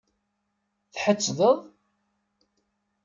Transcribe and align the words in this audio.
Tḥettdeḍ? 0.93 1.59